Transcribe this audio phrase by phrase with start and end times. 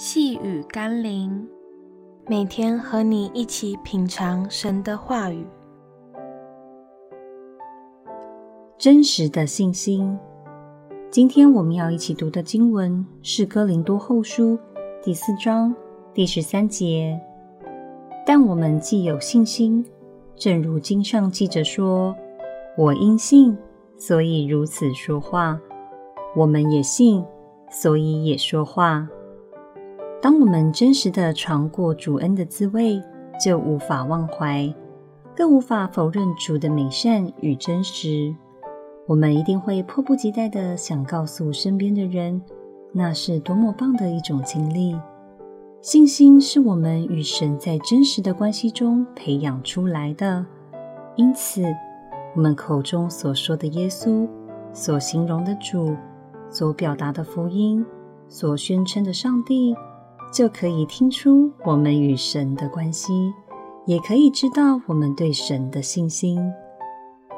[0.00, 1.44] 细雨甘霖，
[2.28, 5.44] 每天和你一起品尝神的话语。
[8.78, 10.16] 真实的信心。
[11.10, 14.56] 今天我们要一起读的经文是《哥林多后书》
[15.02, 15.74] 第四章
[16.14, 17.20] 第十三节。
[18.24, 19.84] 但我们既有信心，
[20.36, 22.14] 正如经上记着说
[22.78, 23.58] ：“我因信，
[23.96, 25.60] 所以如此说话。”
[26.36, 27.24] 我们也信，
[27.68, 29.08] 所以也说话。
[30.20, 33.00] 当我们真实的尝过主恩的滋味，
[33.42, 34.74] 就无法忘怀，
[35.36, 38.34] 更无法否认主的美善与真实。
[39.06, 42.42] 我们一定会迫不及待地想告诉身边的人，
[42.92, 44.96] 那是多么棒的一种经历。
[45.80, 50.44] 信心是我们与神在真实的关系中培养出来的，
[51.14, 51.62] 因此，
[52.34, 54.28] 我们口中所说的耶稣，
[54.72, 55.96] 所形容的主，
[56.50, 57.86] 所表达的福音，
[58.26, 59.76] 所宣称的上帝。
[60.30, 63.32] 就可以听出我们与神的关系，
[63.86, 66.40] 也可以知道我们对神的信心。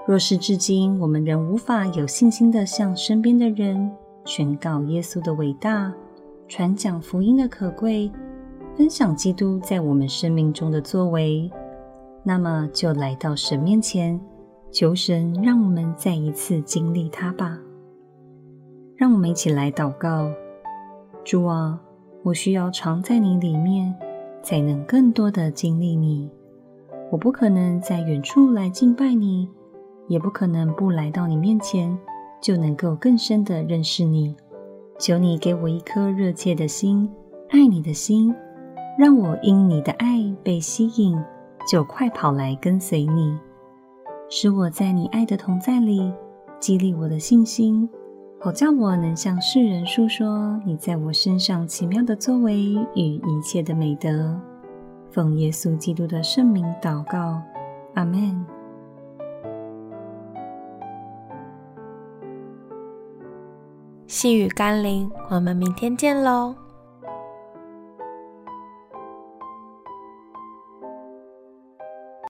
[0.06, 3.90] 若是至今我们仍无法有信心的向身边的人
[4.24, 5.92] 宣告耶稣的伟大，
[6.48, 8.10] 传讲福音的可贵，
[8.76, 11.50] 分享基督在我们生命中的作为，
[12.24, 14.20] 那么就来到神面前，
[14.72, 17.58] 求神让我们再一次经历他吧。
[18.96, 20.28] 让我们一起来祷告：
[21.24, 21.80] 主啊。
[22.22, 23.94] 我需要常在你里面，
[24.42, 26.30] 才能更多的经历你。
[27.10, 29.48] 我不可能在远处来敬拜你，
[30.06, 31.98] 也不可能不来到你面前
[32.40, 34.36] 就能够更深的认识你。
[34.98, 37.10] 求你给我一颗热切的心，
[37.48, 38.34] 爱你的心，
[38.98, 41.18] 让我因你的爱被吸引，
[41.66, 43.38] 就快跑来跟随你，
[44.28, 46.12] 使我在你爱的同在里
[46.58, 47.88] 激励我的信心。
[48.42, 52.58] 好叫我能向世人述说你在我身上奇妙的作为
[52.94, 54.34] 与一切的美德。
[55.10, 57.42] 奉耶稣基督的圣名祷告，
[57.92, 58.42] 阿门。
[64.06, 66.54] 细雨甘霖，我们明天见喽。